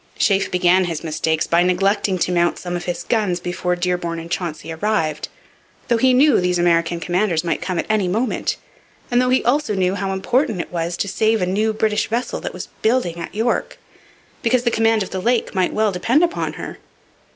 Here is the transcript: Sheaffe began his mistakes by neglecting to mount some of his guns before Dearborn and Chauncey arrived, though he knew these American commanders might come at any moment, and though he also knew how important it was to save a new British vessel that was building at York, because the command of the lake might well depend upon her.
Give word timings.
Sheaffe 0.17 0.49
began 0.49 0.85
his 0.85 1.03
mistakes 1.03 1.45
by 1.45 1.61
neglecting 1.61 2.17
to 2.17 2.31
mount 2.31 2.57
some 2.57 2.75
of 2.75 2.85
his 2.85 3.03
guns 3.03 3.39
before 3.39 3.75
Dearborn 3.75 4.17
and 4.17 4.31
Chauncey 4.31 4.71
arrived, 4.71 5.27
though 5.89 5.97
he 5.99 6.11
knew 6.11 6.41
these 6.41 6.57
American 6.57 6.99
commanders 6.99 7.43
might 7.43 7.61
come 7.61 7.77
at 7.77 7.85
any 7.87 8.07
moment, 8.07 8.57
and 9.11 9.21
though 9.21 9.29
he 9.29 9.43
also 9.45 9.75
knew 9.75 9.93
how 9.93 10.11
important 10.11 10.59
it 10.59 10.71
was 10.71 10.97
to 10.97 11.07
save 11.07 11.39
a 11.39 11.45
new 11.45 11.71
British 11.71 12.07
vessel 12.07 12.39
that 12.39 12.51
was 12.51 12.69
building 12.81 13.17
at 13.19 13.35
York, 13.35 13.77
because 14.41 14.63
the 14.63 14.71
command 14.71 15.03
of 15.03 15.11
the 15.11 15.21
lake 15.21 15.53
might 15.53 15.71
well 15.71 15.91
depend 15.91 16.23
upon 16.23 16.53
her. 16.53 16.79